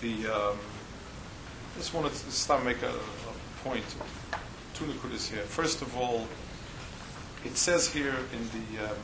The 0.00 0.26
um, 0.26 0.58
I 1.74 1.78
just 1.78 1.94
wanted 1.94 2.12
to 2.12 2.30
start 2.30 2.64
make 2.64 2.82
a, 2.82 2.90
a 2.90 3.64
point. 3.64 3.84
Two 4.74 4.84
nekudas 4.84 5.30
here. 5.30 5.42
First 5.42 5.80
of 5.82 5.96
all, 5.96 6.26
it 7.44 7.56
says 7.56 7.88
here 7.88 8.14
in 8.32 8.48
the 8.48 8.90
um, 8.90 8.96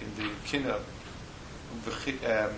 in 0.00 0.14
the 0.16 0.30
kina, 0.44 0.76
um, 0.76 2.50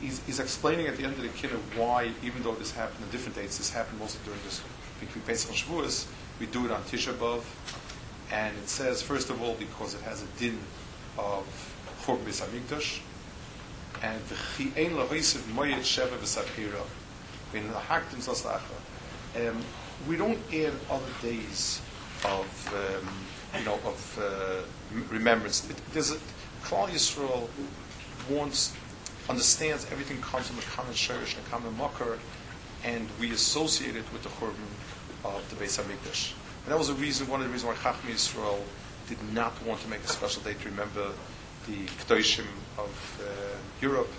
he's, 0.00 0.20
he's, 0.26 0.40
explaining 0.40 0.86
at 0.86 0.96
the 0.96 1.04
end 1.04 1.14
of 1.14 1.22
the 1.22 1.28
kina 1.28 1.54
why, 1.76 2.10
even 2.22 2.42
though 2.42 2.54
this 2.54 2.72
happened 2.72 3.04
on 3.04 3.10
different 3.10 3.36
dates, 3.36 3.58
this 3.58 3.72
happened 3.72 3.98
mostly 3.98 4.20
during 4.24 4.40
this 4.44 4.62
between 5.00 5.22
Pesach 5.24 5.50
and 5.50 5.58
Shavuos. 5.58 6.06
We 6.40 6.46
do 6.46 6.64
it 6.64 6.70
on 6.70 6.82
Tisha 6.82 7.12
B'av, 7.12 7.42
and 8.32 8.56
it 8.56 8.68
says 8.68 9.02
first 9.02 9.30
of 9.30 9.40
all 9.42 9.54
because 9.54 9.94
it 9.94 10.00
has 10.02 10.22
a 10.22 10.26
din 10.38 10.58
of 11.18 11.44
Churb 12.04 12.18
Hamikdash, 12.24 13.00
and 14.02 14.20
v'chi 14.28 14.76
ein 14.76 14.92
lahoisiv 14.92 15.42
moyed 15.54 15.78
sheva 15.78 16.16
v'sapira 16.18 16.84
in 17.54 17.68
the 17.68 17.74
haktim 17.74 18.20
zaslacha. 18.20 18.60
Um, 19.36 19.62
we 20.08 20.16
don't 20.16 20.38
add 20.52 20.72
other 20.90 21.12
days 21.22 21.80
of 22.24 22.74
um, 22.74 23.08
you 23.58 23.64
know 23.64 23.78
of 23.84 24.18
uh, 24.20 24.62
remembrance. 25.10 25.68
It, 25.68 25.76
there's 25.92 26.12
a 26.12 26.18
Klal 26.64 26.88
Yisrael 26.88 27.48
wants 28.28 28.74
understands 29.28 29.86
everything 29.90 30.20
comes 30.20 30.48
from 30.48 30.58
a 30.58 30.62
common 30.62 30.94
sherish 30.94 31.36
and 31.36 31.46
a 31.46 31.50
common 31.50 31.76
makar, 31.76 32.18
and 32.84 33.08
we 33.20 33.32
associate 33.32 33.96
it 33.96 34.10
with 34.12 34.22
the 34.22 34.28
churban 34.30 34.68
of 35.24 35.48
the 35.50 35.56
Beis 35.56 35.80
Hamikdash. 35.80 36.32
And 36.64 36.72
that 36.72 36.78
was 36.78 36.88
a 36.88 36.94
reason, 36.94 37.28
one 37.28 37.40
of 37.40 37.46
the 37.46 37.52
reasons 37.52 37.74
why 37.74 37.82
Chacham 37.82 38.10
Yisrael 38.10 38.60
did 39.08 39.18
not 39.32 39.52
want 39.64 39.80
to 39.82 39.88
make 39.88 40.00
a 40.00 40.08
special 40.08 40.42
day 40.42 40.54
to 40.54 40.68
remember 40.68 41.12
the 41.66 41.86
Kedoshim 41.86 42.46
of 42.78 43.20
uh, 43.22 43.56
Europe, 43.80 44.12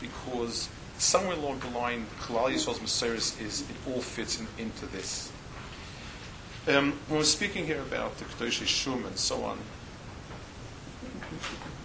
because 0.00 0.68
somewhere 0.98 1.36
along 1.36 1.60
the 1.60 1.68
line, 1.68 2.06
Klal 2.20 2.52
Yisrael's 2.52 2.78
Messiris 2.78 3.40
is, 3.40 3.62
it 3.62 3.76
all 3.88 4.00
fits 4.00 4.40
in, 4.40 4.46
into 4.58 4.86
this. 4.86 5.32
Um, 6.66 6.92
when 7.08 7.18
we're 7.18 7.24
speaking 7.24 7.66
here 7.66 7.80
about 7.80 8.16
the 8.18 8.24
Kedosh 8.24 8.66
Shum 8.66 9.04
and 9.04 9.18
so 9.18 9.44
on, 9.44 9.58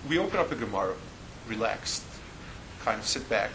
we 0.08 0.18
open 0.18 0.40
up 0.40 0.52
a 0.52 0.56
Gemara, 0.56 0.96
relaxed, 1.48 2.04
kind 2.86 3.00
of 3.00 3.06
sit 3.06 3.28
back, 3.30 3.52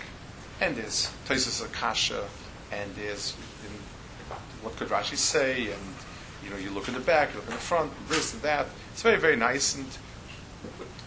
and 0.60 0.76
there's 0.76 1.10
Taisus 1.26 1.64
Akasha, 1.64 2.24
and 2.72 2.94
there's 2.96 3.34
in, 3.64 4.34
what 4.62 4.76
could 4.76 4.88
Rashi 4.88 5.16
say, 5.16 5.68
and 5.68 5.82
you 6.44 6.50
know, 6.50 6.56
you 6.56 6.70
look 6.70 6.88
in 6.88 6.94
the 6.94 7.00
back, 7.00 7.30
you 7.32 7.36
look 7.36 7.46
in 7.46 7.54
the 7.54 7.58
front, 7.58 7.90
this 8.08 8.34
and 8.34 8.42
that. 8.42 8.66
It's 8.92 9.02
very, 9.02 9.18
very 9.18 9.36
nice, 9.36 9.74
and 9.74 9.86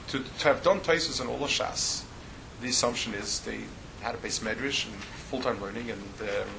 to, 0.10 0.20
to 0.20 0.44
have 0.48 0.64
done 0.64 0.80
Taisus 0.80 1.20
and 1.20 1.30
all 1.30 1.38
the 1.38 1.46
Shas, 1.46 2.04
the 2.62 2.70
assumption 2.70 3.14
is 3.14 3.42
they 3.42 3.62
had 4.02 4.16
a 4.16 4.18
base 4.18 4.40
medrash 4.40 4.86
and 4.86 4.96
full-time 5.30 5.62
learning, 5.62 5.92
and 5.92 6.02
um, 6.22 6.50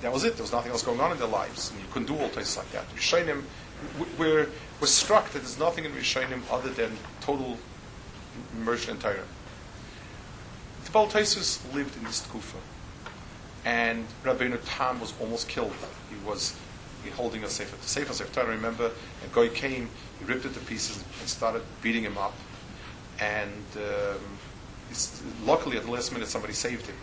that 0.00 0.12
was 0.12 0.24
it. 0.24 0.34
There 0.34 0.42
was 0.42 0.52
nothing 0.52 0.72
else 0.72 0.82
going 0.82 1.00
on 1.00 1.12
in 1.12 1.18
their 1.18 1.28
lives, 1.28 1.70
and 1.70 1.80
you 1.80 1.86
couldn't 1.92 2.08
do 2.08 2.20
all 2.20 2.28
Taisus 2.28 2.58
like 2.58 2.70
that. 2.72 2.88
Rishonim, 2.94 3.44
we're, 4.18 4.48
we're 4.80 4.86
struck 4.86 5.30
that 5.30 5.38
there's 5.38 5.58
nothing 5.58 5.84
in 5.84 5.92
Rishonim 5.92 6.42
other 6.50 6.70
than 6.70 6.92
total 7.20 7.58
immersion 8.56 8.96
in 8.96 9.00
Torah. 9.00 9.24
The 10.84 10.90
Baal 10.90 11.06
Taisus 11.06 11.60
lived 11.74 11.96
in 11.96 12.04
this 12.04 12.26
Tkufa, 12.26 12.56
and 13.64 14.06
Rabbeinu 14.24 14.58
Tam 14.64 15.00
was 15.00 15.14
almost 15.20 15.48
killed. 15.48 15.74
He 16.08 16.16
was 16.26 16.56
holding 17.14 17.44
a 17.44 17.48
sefer. 17.48 17.76
The 17.76 17.88
sefer, 17.88 18.12
sefer. 18.12 18.40
I 18.40 18.44
remember 18.44 18.86
a 19.24 19.34
guy 19.34 19.48
came, 19.48 19.88
he 20.18 20.24
ripped 20.24 20.44
it 20.44 20.54
to 20.54 20.60
pieces 20.60 21.02
and 21.20 21.28
started 21.28 21.62
beating 21.82 22.02
him 22.02 22.18
up 22.18 22.34
and 23.20 23.64
um, 23.76 24.38
luckily 25.44 25.76
at 25.76 25.84
the 25.84 25.90
last 25.90 26.12
minute 26.12 26.28
somebody 26.28 26.52
saved 26.52 26.86
him. 26.86 26.96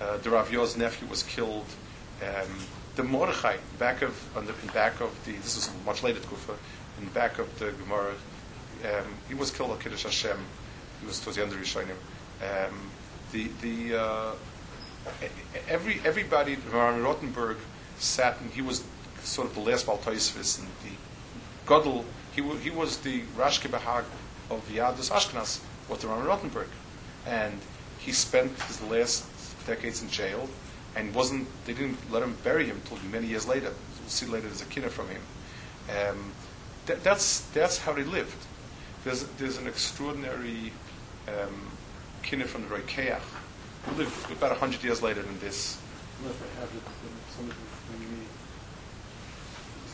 Uh, 0.00 0.16
the 0.18 0.30
Rav 0.30 0.52
Yo's 0.52 0.76
nephew 0.76 1.08
was 1.08 1.22
killed. 1.22 1.66
Um, 2.22 2.48
the 2.96 3.02
Mordechai, 3.04 3.56
back 3.78 4.02
of 4.02 4.36
on 4.36 4.46
the 4.46 4.54
in 4.62 4.68
back 4.68 5.00
of 5.00 5.12
the 5.24 5.32
this 5.32 5.56
is 5.56 5.70
much 5.84 6.02
later 6.02 6.20
Kufa, 6.20 6.54
in 7.00 7.08
back 7.08 7.38
of 7.38 7.58
the 7.58 7.72
Gemara, 7.72 8.14
um, 8.84 9.06
he 9.28 9.34
was 9.34 9.50
killed 9.50 9.70
at 9.70 9.80
Kiddush 9.80 10.04
Hashem. 10.04 10.38
He 11.00 11.06
was 11.06 11.20
towards 11.20 11.36
the 11.36 11.42
end 11.42 11.52
of 11.52 11.58
Rishonim. 11.58 11.90
Um, 12.42 12.90
the 13.32 13.50
the 13.60 14.00
uh, 14.00 14.32
every 15.68 16.00
everybody 16.04 16.56
around 16.72 17.02
Rottenberg 17.02 17.56
sat 17.98 18.40
and 18.40 18.50
he 18.50 18.62
was 18.62 18.84
sort 19.22 19.48
of 19.48 19.54
the 19.54 19.60
last 19.60 19.86
Baltoisvis 19.86 20.58
and 20.58 20.68
the 20.84 20.96
Godel. 21.66 22.04
He, 22.34 22.40
w- 22.40 22.60
he 22.60 22.70
was 22.70 22.98
the 22.98 23.22
Rashke 23.36 23.68
Bahag 23.68 24.04
of 24.50 24.66
Yadus 24.68 25.10
Ashkenaz 25.10 25.60
was 25.88 26.00
the 26.00 26.08
Ron 26.08 26.24
Rottenberg. 26.24 26.68
And 27.26 27.58
he 27.98 28.12
spent 28.12 28.50
his 28.62 28.80
last 28.82 29.24
decades 29.66 30.02
in 30.02 30.08
jail 30.08 30.48
and 30.96 31.14
wasn't, 31.14 31.46
they 31.66 31.74
didn't 31.74 31.98
let 32.10 32.22
him 32.22 32.36
bury 32.42 32.66
him 32.66 32.76
until 32.76 32.98
many 33.10 33.26
years 33.26 33.46
later. 33.46 33.72
We'll 34.00 34.08
see 34.08 34.26
later 34.26 34.46
there's 34.46 34.62
a 34.62 34.66
kinna 34.66 34.88
from 34.88 35.08
him. 35.08 35.20
Um, 35.90 36.32
that, 36.86 37.04
that's, 37.04 37.40
that's 37.50 37.78
how 37.78 37.92
they 37.92 38.04
lived. 38.04 38.46
There's, 39.04 39.24
there's 39.38 39.58
an 39.58 39.66
extraordinary 39.66 40.72
um, 41.28 41.70
kinna 42.22 42.44
from 42.44 42.62
the 42.62 42.68
Reikeach 42.68 43.20
who 43.84 43.96
lived 43.96 44.32
about 44.32 44.50
100 44.50 44.82
years 44.82 45.02
later 45.02 45.22
than 45.22 45.38
this. 45.40 45.78
Unless 46.20 46.36
I 46.42 46.60
have 46.60 46.70
it, 46.74 46.82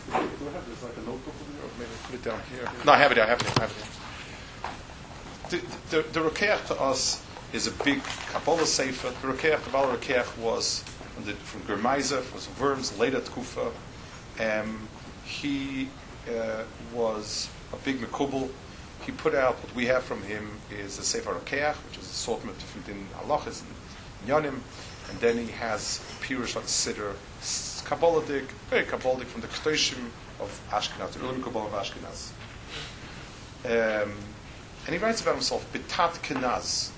Do 0.07 0.49
I 0.49 0.53
have 0.53 0.69
this 0.69 0.83
like 0.83 0.97
a 0.97 1.01
notebook 1.01 1.35
or 1.35 1.69
maybe 1.79 1.91
put 2.05 2.15
it 2.15 2.23
down 2.23 2.41
here? 2.51 2.69
No, 2.85 2.93
I 2.93 2.99
have 2.99 3.13
it. 3.13 3.19
I 3.19 3.27
have 3.27 3.41
it. 3.41 3.59
I 3.59 3.61
have 3.63 3.71
it 3.71 4.14
the, 5.50 5.56
the, 5.91 6.03
the 6.12 6.21
Rukeach 6.21 6.66
to 6.69 6.81
us 6.81 7.25
is 7.53 7.66
a 7.66 7.84
big 7.84 8.03
Kabbalah 8.32 8.66
Sefer. 8.66 9.09
The 9.09 9.32
Rukeach, 9.32 9.62
the 9.65 9.71
Baal 9.71 9.87
Rukeach 9.97 10.37
was 10.38 10.82
from, 11.15 11.25
the, 11.25 11.32
from 11.32 11.60
Germaiser, 11.62 12.22
Worms, 12.60 12.99
later 12.99 13.21
Tkufa. 13.21 13.72
Um, 14.41 14.88
he 15.25 15.88
uh, 16.28 16.65
was 16.93 17.49
a 17.72 17.77
big 17.77 18.00
Mekubal. 18.00 18.50
He 19.06 19.12
put 19.12 19.34
out, 19.34 19.62
what 19.62 19.75
we 19.75 19.87
have 19.87 20.03
from 20.03 20.22
him 20.22 20.50
is 20.71 20.99
a 20.99 21.03
Sefer 21.03 21.34
Rukeach, 21.34 21.75
which 21.75 21.99
is 21.99 22.09
a 22.09 22.11
assortment 22.11 22.56
of 22.56 22.62
different 22.62 22.87
din 22.87 23.06
halachas 23.19 23.62
and 23.62 24.28
yonim. 24.28 24.61
And 25.11 25.21
then 25.21 25.37
he 25.37 25.53
has 25.53 26.00
Pirush 26.22 26.56
on 26.56 26.62
Siddur, 26.62 27.15
Kabbaladik, 27.84 28.47
very 28.71 28.84
Kabbalic 28.84 29.26
from 29.26 29.43
the 29.43 29.49
Kedoshim 29.49 30.09
of 30.41 30.61
Ashkenaz, 30.71 31.12
the 31.12 31.19
Ulim 31.21 31.43
Kabbalah 31.43 31.66
of 31.66 31.72
Ashkenaz. 31.72 32.31
Um, 33.66 34.12
and 34.87 34.95
he 34.95 34.99
writes 34.99 35.22
about 35.22 35.34
himself, 35.34 35.71
Bitat 35.72 36.21
Kenaz, 36.22 36.91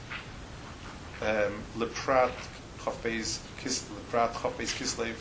um, 1.22 1.62
Leprat 1.78 2.32
Chafbez 2.80 3.38
Kislev. 3.60 5.16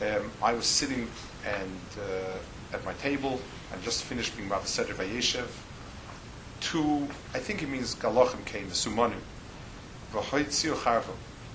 Um, 0.00 0.30
I 0.42 0.54
was 0.54 0.64
sitting 0.64 1.06
and 1.46 1.80
uh, 1.98 2.74
at 2.74 2.82
my 2.86 2.94
table 2.94 3.40
and 3.72 3.82
just 3.82 4.04
finished 4.04 4.36
being 4.36 4.48
Rabbi 4.48 4.64
Seder 4.64 4.94
Vayeshev. 4.94 5.48
Two, 6.60 7.08
I 7.34 7.38
think 7.38 7.62
it 7.62 7.68
means 7.68 7.94
Galachim 7.94 8.44
came, 8.46 8.68
the 8.68 8.74
Sumanim. 8.74 9.20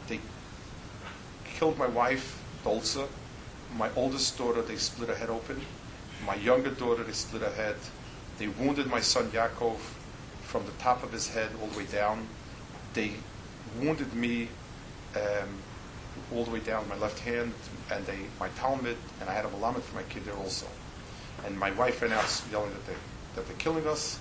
They 0.07 0.19
killed 1.45 1.77
my 1.77 1.87
wife, 1.87 2.43
Dolza. 2.63 3.07
My 3.75 3.89
oldest 3.95 4.37
daughter, 4.37 4.61
they 4.61 4.75
split 4.75 5.09
her 5.09 5.15
head 5.15 5.29
open. 5.29 5.61
My 6.25 6.35
younger 6.35 6.71
daughter, 6.71 7.03
they 7.03 7.11
split 7.11 7.41
her 7.41 7.51
head. 7.51 7.75
They 8.37 8.47
wounded 8.47 8.87
my 8.87 8.99
son 8.99 9.29
Yaakov 9.31 9.77
from 10.57 10.65
the 10.65 10.71
top 10.79 11.03
of 11.03 11.11
his 11.11 11.29
head 11.29 11.51
all 11.61 11.67
the 11.67 11.77
way 11.77 11.85
down. 11.85 12.27
They 12.95 13.11
wounded 13.79 14.11
me 14.15 14.49
um, 15.15 15.49
all 16.33 16.43
the 16.45 16.49
way 16.49 16.59
down 16.59 16.89
my 16.89 16.97
left 16.97 17.19
hand, 17.19 17.53
and 17.91 18.03
they 18.07 18.17
my 18.39 18.49
Talmud, 18.49 18.97
and 19.21 19.29
I 19.29 19.33
had 19.33 19.45
a 19.45 19.49
malamet 19.49 19.83
for 19.83 19.95
my 19.95 20.03
kid 20.03 20.25
there 20.25 20.33
also. 20.33 20.65
And 21.45 21.59
my 21.59 21.69
wife 21.71 22.01
ran 22.01 22.11
out 22.11 22.41
yelling 22.51 22.71
that 22.71 22.87
they 22.87 22.95
that 23.35 23.45
they're 23.47 23.57
killing 23.57 23.85
us. 23.85 24.19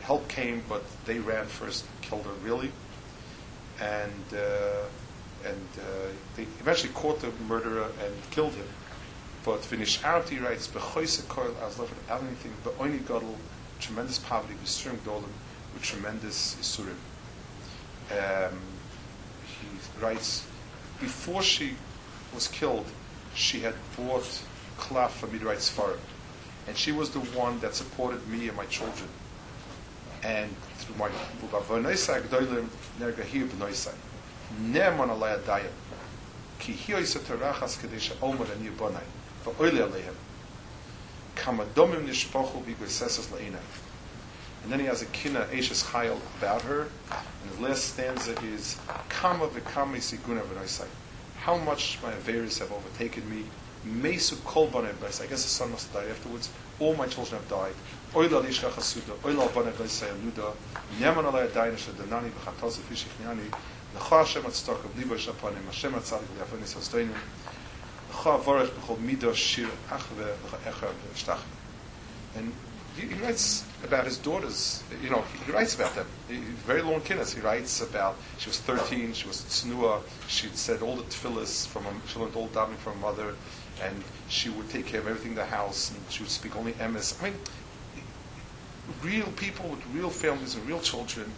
Help 0.00 0.26
came, 0.28 0.62
but 0.70 0.82
they 1.04 1.18
ran 1.18 1.44
first, 1.44 1.84
killed 2.00 2.24
her 2.24 2.32
really, 2.42 2.72
and 3.78 4.24
uh, 4.32 4.86
and 5.44 5.68
uh, 5.78 6.08
they 6.36 6.44
eventually 6.60 6.94
caught 6.94 7.20
the 7.20 7.30
murderer 7.46 7.88
and 8.02 8.14
killed 8.30 8.54
him. 8.54 8.68
But 9.44 9.62
Vinish 9.66 10.00
Arati 10.00 10.42
writes, 10.42 10.66
"Bechoise 10.66 11.20
koil 11.24 11.54
as 11.62 11.78
left 11.78 11.92
anything, 12.10 12.54
but 12.64 12.74
only 12.80 13.00
gadol 13.00 13.36
tremendous 13.80 14.18
poverty, 14.18 14.54
string 14.64 14.98
dolim." 15.04 15.34
With 15.74 15.82
tremendous 15.82 16.56
isurim. 16.60 16.96
Um, 18.10 18.58
he 19.60 20.02
writes, 20.02 20.46
before 21.00 21.42
she 21.42 21.74
was 22.34 22.48
killed, 22.48 22.86
she 23.34 23.60
had 23.60 23.74
bought 23.96 24.42
klaf 24.78 25.10
for 25.10 25.26
me 25.26 25.38
to 25.38 25.46
write 25.46 25.58
Sfarim. 25.58 25.98
And 26.66 26.76
she 26.76 26.92
was 26.92 27.10
the 27.10 27.20
one 27.20 27.60
that 27.60 27.74
supported 27.74 28.26
me 28.28 28.48
and 28.48 28.56
my 28.56 28.66
children. 28.66 29.08
And 30.22 30.50
through 30.76 30.96
my. 30.96 31.10
Neman 34.62 35.08
Alaya 35.10 35.42
Nishpochu 42.06 42.62
Bigoisesas 42.64 43.26
La'inai. 43.28 43.60
And 44.64 44.72
then 44.72 44.80
he 44.80 44.86
has 44.86 45.02
a 45.02 45.06
kina, 45.06 45.46
Ashes 45.52 45.82
Chayil, 45.82 46.18
about 46.38 46.62
her. 46.62 46.88
And 47.10 47.50
the 47.58 47.68
last 47.68 47.84
stanza 47.84 48.32
is, 48.42 48.78
Kama 49.10 49.46
v'kama 49.48 49.98
siguna 49.98 50.40
v'noisai. 50.40 50.86
How 51.36 51.58
much 51.58 51.98
my 52.02 52.10
Averis 52.12 52.60
have 52.60 52.72
overtaken 52.72 53.28
me. 53.28 53.44
Mesu 53.84 54.36
kol 54.42 54.68
b'nei 54.68 54.88
I 55.22 55.26
guess 55.26 55.42
the 55.42 55.50
son 55.50 55.72
must 55.72 55.92
die 55.92 56.06
afterwards. 56.08 56.50
All 56.80 56.94
my 56.94 57.06
children 57.06 57.42
have 57.42 57.50
died. 57.50 57.74
Oila 58.14 58.42
lishka 58.42 58.70
chasuda. 58.70 59.14
Oila 59.22 59.48
b'nei 59.48 59.72
b'nei 59.72 60.08
aluda. 60.08 60.54
Neman 60.98 61.30
alay 61.30 61.46
adayin 61.46 61.74
asher 61.74 61.92
danani 61.92 62.30
v'chatoz 62.30 62.78
v'fishich 62.78 63.52
L'cha 63.94 64.18
Hashem 64.18 64.44
atztokah 64.44 64.88
b'libo 64.96 65.18
shapanim. 65.18 65.62
Hashem 65.66 65.92
atzadik 65.92 66.32
v'yafonis 66.38 66.74
asdoinim. 66.74 67.14
L'cha 68.10 68.38
avorech 68.38 68.70
b'chol 68.70 68.96
midah 68.96 69.34
shir 69.34 69.68
achve 69.90 70.38
l'cha 70.46 70.56
echa 70.64 70.88
v'shtach. 71.12 71.40
And 72.34 72.54
he, 72.96 73.14
writes 73.14 73.64
about 73.82 74.04
his 74.04 74.18
daughters. 74.18 74.82
You 75.02 75.10
know, 75.10 75.24
he 75.44 75.52
writes 75.52 75.74
about 75.74 75.94
them. 75.94 76.06
He, 76.28 76.36
very 76.36 76.82
long 76.82 77.00
kinnis. 77.00 77.34
He 77.34 77.40
writes 77.40 77.80
about 77.80 78.16
she 78.38 78.48
was 78.48 78.60
13, 78.60 79.12
she 79.12 79.26
was 79.26 79.38
tznua, 79.42 80.00
she 80.28 80.48
said 80.48 80.82
all 80.82 80.96
the 80.96 81.02
tefillahs 81.04 81.66
from 81.66 81.84
her, 81.84 81.92
she 82.06 82.18
learned 82.18 82.36
all 82.36 82.48
davening 82.48 82.76
from 82.76 82.94
her 82.94 83.00
mother, 83.00 83.34
and 83.82 84.02
she 84.28 84.48
would 84.48 84.70
take 84.70 84.86
care 84.86 85.00
of 85.00 85.08
everything 85.08 85.32
in 85.32 85.36
the 85.36 85.44
house, 85.44 85.90
and 85.90 86.00
she 86.08 86.22
would 86.22 86.30
speak 86.30 86.56
only 86.56 86.72
emes. 86.74 87.20
I 87.20 87.30
mean, 87.30 87.38
real 89.02 89.26
people 89.36 89.68
with 89.68 89.84
real 89.92 90.10
families 90.10 90.54
and 90.54 90.66
real 90.66 90.80
children, 90.80 91.32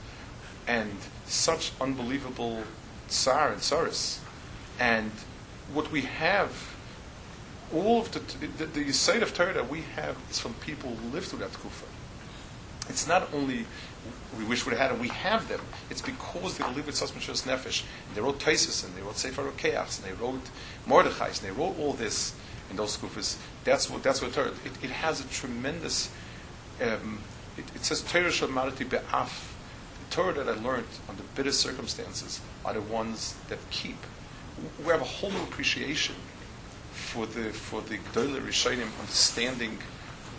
and 0.67 0.99
such 1.27 1.73
unbelievable 1.81 2.65
tsar 3.09 3.53
and 3.53 3.61
tsaris. 3.61 4.19
And 4.79 5.11
what 5.73 5.91
we 5.91 6.03
have 6.03 6.76
all 7.75 8.01
of 8.01 8.13
the, 8.13 8.67
the, 8.67 8.93
side 8.93 9.23
of 9.23 9.35
Torah 9.35 9.55
that 9.55 9.69
we 9.69 9.83
have 9.97 10.17
is 10.31 10.39
from 10.39 10.55
people 10.55 10.91
who 10.91 11.09
lived 11.11 11.29
through 11.29 11.41
that 11.41 11.53
kufa. 11.53 11.87
It's 12.89 13.09
not 13.09 13.33
only 13.35 13.67
we 14.39 14.45
wish 14.45 14.65
we 14.65 14.77
had 14.77 14.93
it, 14.93 15.01
we 15.01 15.09
have 15.09 15.49
them. 15.49 15.61
It's 15.91 16.03
because 16.03 16.59
they 16.59 16.65
live 16.65 16.87
with 16.87 16.95
Sasmashos 16.95 17.45
Nefesh. 17.45 17.83
And 18.07 18.17
They 18.17 18.21
wrote 18.21 18.39
Taisus 18.39 18.85
and 18.85 18.95
they 18.95 19.03
wrote 19.03 19.17
Sefer 19.17 19.51
Chaos 19.57 19.99
and 19.99 20.09
they 20.09 20.23
wrote 20.23 20.43
Mordechai 20.87 21.29
and 21.29 21.37
they 21.37 21.51
wrote 21.51 21.79
all 21.81 21.93
this 21.93 22.35
in 22.71 22.77
those 22.77 22.97
kufas. 22.97 23.37
That's 23.65 23.91
what 23.91 24.03
that's 24.03 24.23
what 24.23 24.33
Torah. 24.33 24.53
It, 24.65 24.85
it 24.85 24.91
has 24.91 25.21
a 25.21 25.29
tremendous. 25.29 26.11
Um, 26.81 27.21
it, 27.57 27.65
it 27.75 27.85
says 27.85 28.03
Torah 28.03 28.27
Shamarati 28.27 28.89
Be'af. 28.89 29.55
The 30.09 30.15
Torah 30.15 30.33
that 30.35 30.49
I 30.49 30.63
learned 30.63 30.87
under 31.09 31.23
bitter 31.35 31.53
circumstances 31.53 32.41
are 32.65 32.75
the 32.75 32.83
ones 32.83 33.35
that 33.49 33.59
keep. 33.71 33.99
We 34.79 34.87
have 34.87 35.01
a 35.01 35.05
whole 35.05 35.31
new 35.31 35.43
appreciation 35.43 36.15
for 36.97 37.27
the 37.27 37.53
for 37.53 37.83
the 37.83 37.99
Gdoler 37.99 38.41
Rishonim 38.41 38.89
understanding 39.01 39.79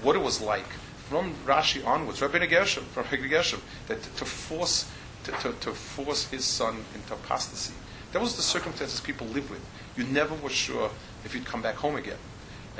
what 0.02 0.16
it 0.16 0.22
was 0.22 0.42
like 0.42 0.68
from 1.10 1.34
Rashi 1.46 1.86
onwards, 1.86 2.22
Rabbi 2.22 2.46
Gershom, 2.48 2.84
from 2.86 3.06
Gershom, 3.30 3.62
that 3.88 4.04
to 4.04 4.26
force 4.26 4.92
to, 5.24 5.32
to, 5.32 5.54
to, 5.62 5.72
force 5.72 6.28
his 6.28 6.46
son 6.46 6.84
into 6.94 7.14
apostasy. 7.14 7.74
That 8.12 8.22
was 8.22 8.36
the 8.36 8.42
circumstances 8.42 9.00
people 9.02 9.28
lived 9.28 9.50
with. 9.50 9.66
You 9.96 10.06
never 10.06 10.36
were 10.36 10.50
sure 10.50 10.90
if 11.26 11.34
you'd 11.34 11.46
come 11.46 11.62
back 11.62 11.76
home 11.76 11.96
again. 11.96 12.18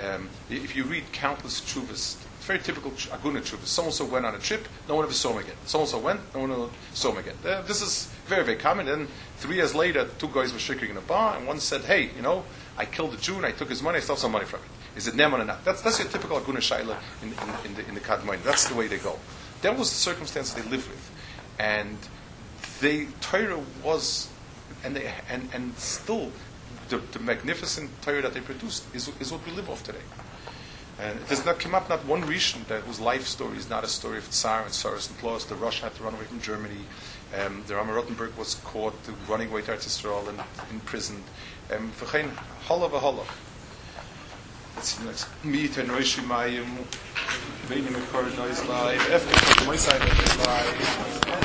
Um, 0.02 0.30
if 0.50 0.76
you 0.76 0.84
read 0.84 1.12
countless 1.12 1.60
chuvas, 1.62 2.18
very 2.48 2.60
typical 2.60 2.92
aguna 2.92 3.42
chuvas. 3.42 3.68
So 3.68 3.84
and 3.84 3.94
so 3.94 4.06
went 4.06 4.26
on 4.26 4.34
a 4.34 4.40
trip, 4.40 4.68
no 4.88 4.96
one 4.96 5.06
ever 5.06 5.14
saw 5.14 5.34
him 5.34 5.40
again. 5.40 5.56
So 5.66 5.80
and 5.80 5.88
so 5.88 6.00
went, 6.00 6.22
no 6.34 6.42
one 6.42 6.52
ever 6.52 6.70
saw 6.94 7.12
him 7.12 7.18
again. 7.18 7.36
Uh, 7.46 7.62
this 7.64 7.82
is 7.82 8.12
very, 8.26 8.44
very 8.44 8.58
common. 8.58 8.88
And 8.88 9.08
three 9.38 9.58
years 9.58 9.76
later, 9.76 10.08
two 10.18 10.30
guys 10.30 10.54
were 10.54 10.60
shaking 10.60 10.90
in 10.90 10.98
a 10.98 11.02
bar, 11.02 11.38
and 11.38 11.46
one 11.46 11.60
said, 11.60 11.82
"Hey, 11.82 12.10
you 12.16 12.22
know, 12.22 12.44
I 12.78 12.86
killed 12.86 13.14
a 13.14 13.18
Jew 13.18 13.36
and 13.36 13.46
I 13.46 13.52
took 13.52 13.70
his 13.70 13.82
money, 13.82 13.98
I 13.98 14.02
stole 14.02 14.18
some 14.18 14.32
money 14.32 14.46
from 14.46 14.60
it. 14.60 14.98
Is 14.98 15.08
it 15.08 15.16
Neman 15.16 15.40
or 15.40 15.46
not? 15.46 15.66
That's, 15.66 15.82
that's 15.82 16.00
your 16.00 16.08
typical 16.08 16.40
Aguna 16.40 16.58
Shaila 16.58 16.98
in, 17.22 17.30
in, 17.30 17.66
in, 17.66 17.76
the, 17.76 17.88
in 17.90 17.94
the 17.96 18.02
Kadmoin. 18.02 18.42
That's 18.44 18.68
the 18.68 18.76
way 18.76 18.88
they 18.88 18.98
go. 18.98 19.18
That 19.62 19.78
was 19.78 19.90
the 19.90 19.96
circumstance 19.96 20.54
they 20.54 20.62
lived 20.64 20.88
with. 20.88 21.12
And 21.60 21.98
the 22.82 23.08
Torah 23.22 23.60
was, 23.84 24.30
and, 24.84 24.96
they, 24.96 25.12
and, 25.30 25.50
and 25.54 25.76
still, 25.78 26.32
the, 26.90 26.98
the 26.98 27.20
magnificent 27.20 27.90
Torah 28.02 28.22
that 28.22 28.34
they 28.34 28.42
produced 28.42 28.84
is, 28.96 29.12
is 29.20 29.32
what 29.32 29.46
we 29.46 29.52
live 29.52 29.70
off 29.70 29.84
today. 29.84 30.00
And 31.00 31.20
it 31.20 31.30
does 31.30 31.46
not 31.46 31.60
come 31.60 31.76
up 31.76 31.90
not 31.90 32.06
one 32.06 32.24
Rishon 32.24 32.66
that 32.68 32.82
whose 32.82 33.00
life 33.00 33.28
story 33.28 33.58
is 33.58 33.70
not 33.70 33.84
a 33.84 33.88
story 33.88 34.18
of 34.18 34.32
Tsar 34.32 34.64
and 34.64 34.72
Saras 34.72 35.10
and. 35.10 35.46
The 35.46 35.56
Rush 35.56 35.82
had 35.82 35.94
to 35.96 36.04
run 36.04 36.16
away 36.16 36.24
from 36.24 36.42
Germany. 36.42 36.86
Um, 37.40 37.64
the 37.68 37.76
Rama 37.76 37.94
Rottenberg 37.94 38.36
was 38.36 38.56
caught 38.56 38.96
running 39.28 39.50
away 39.50 39.62
to 39.64 39.72
Eretz 39.72 39.86
Yisrael 39.86 40.28
and 40.30 40.40
imprisoned. 40.72 41.24
Um, 41.72 41.92
v'chein 42.00 42.30
holla 42.66 42.90
v'holla. 42.90 43.26
It's 44.78 45.00
next. 45.04 45.28
Meet 45.44 45.78
and 45.78 45.90
Roshi 45.90 46.24
Mayim. 46.24 46.66
Veinim 47.68 47.94
Ekor 47.94 48.36
Noise 48.38 48.66
Live. 48.66 49.00
Efke 49.02 49.66
Moisai 49.66 50.00
Live. 50.46 51.28